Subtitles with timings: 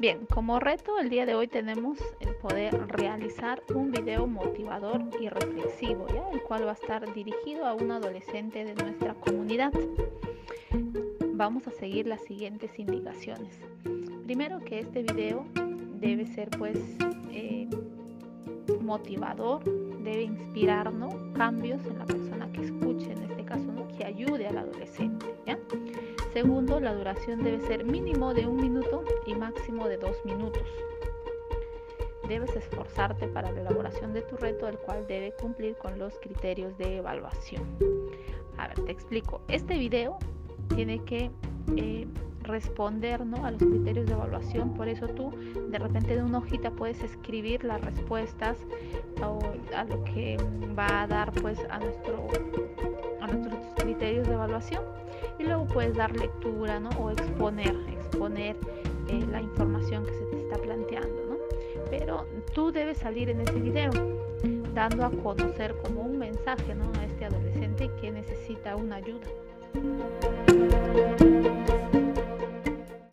[0.00, 5.28] Bien, como reto el día de hoy tenemos el poder realizar un video motivador y
[5.28, 6.26] reflexivo, ¿ya?
[6.32, 9.74] el cual va a estar dirigido a un adolescente de nuestra comunidad.
[11.34, 13.58] Vamos a seguir las siguientes indicaciones.
[14.24, 15.44] Primero que este video
[16.00, 16.78] debe ser pues
[17.30, 17.68] eh,
[18.80, 19.62] motivador,
[20.02, 20.90] debe inspirar
[21.34, 23.86] cambios en la persona que escuche, en este caso, ¿no?
[23.98, 25.26] que ayude al adolescente.
[26.32, 30.62] Segundo, la duración debe ser mínimo de un minuto y máximo de dos minutos.
[32.28, 36.78] Debes esforzarte para la elaboración de tu reto, el cual debe cumplir con los criterios
[36.78, 37.64] de evaluación.
[38.58, 39.40] A ver, te explico.
[39.48, 40.18] Este video
[40.76, 41.32] tiene que
[41.76, 42.06] eh,
[42.44, 43.44] responder ¿no?
[43.44, 44.74] a los criterios de evaluación.
[44.74, 45.32] Por eso tú
[45.68, 48.56] de repente de una hojita puedes escribir las respuestas
[49.20, 49.40] o
[49.74, 50.36] a lo que
[50.78, 52.28] va a dar pues a nuestro
[53.20, 54.99] a nuestros criterios de evaluación
[55.38, 56.90] y luego puedes dar lectura ¿no?
[56.90, 58.56] o exponer, exponer
[59.08, 61.22] eh, la información que se te está planteando.
[61.28, 61.36] ¿no?
[61.90, 63.90] Pero tú debes salir en ese video
[64.74, 66.90] dando a conocer como un mensaje ¿no?
[66.98, 69.26] a este adolescente que necesita una ayuda.